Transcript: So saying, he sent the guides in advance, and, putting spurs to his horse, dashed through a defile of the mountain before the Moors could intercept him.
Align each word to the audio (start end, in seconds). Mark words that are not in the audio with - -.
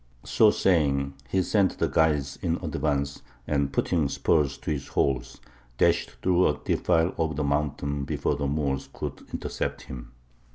So 0.25 0.49
saying, 0.49 1.13
he 1.29 1.43
sent 1.43 1.77
the 1.77 1.85
guides 1.85 2.35
in 2.41 2.55
advance, 2.63 3.21
and, 3.45 3.71
putting 3.71 4.09
spurs 4.09 4.57
to 4.57 4.71
his 4.71 4.87
horse, 4.87 5.39
dashed 5.77 6.09
through 6.23 6.47
a 6.47 6.57
defile 6.57 7.13
of 7.19 7.35
the 7.35 7.43
mountain 7.43 8.05
before 8.05 8.33
the 8.35 8.47
Moors 8.47 8.89
could 8.91 9.21
intercept 9.31 9.83
him. 9.83 10.11